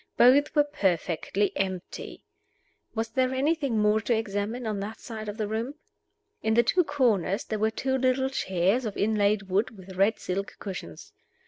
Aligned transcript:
Both 0.17 0.55
were 0.55 0.63
perfectly 0.63 1.55
empty. 1.55 2.23
Was 2.95 3.09
there 3.09 3.35
anything 3.35 3.77
more 3.77 4.01
to 4.01 4.17
examine 4.17 4.65
on 4.65 4.79
that 4.79 4.99
side 4.99 5.29
of 5.29 5.37
the 5.37 5.47
room? 5.47 5.75
In 6.41 6.55
the 6.55 6.63
two 6.63 6.83
corners 6.83 7.43
there 7.45 7.59
were 7.59 7.69
two 7.69 7.99
little 7.99 8.31
chairs 8.31 8.85
of 8.87 8.97
inlaid 8.97 9.43
wood, 9.43 9.77
with 9.77 9.97
red 9.97 10.17
silk 10.17 10.55
cushions. 10.57 11.13